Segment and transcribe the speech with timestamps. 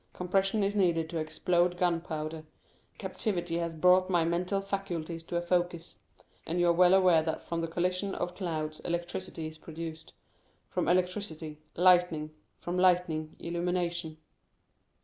[0.13, 2.43] Compression is needed to explode gunpowder.
[2.97, 5.99] Captivity has brought my mental faculties to a focus;
[6.47, 11.59] and you are well aware that from the collision of clouds electricity is produced—from electricity,
[11.75, 14.17] lightning, from lightning, illumination."